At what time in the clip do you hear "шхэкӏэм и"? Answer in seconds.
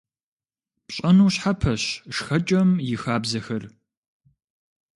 2.15-2.95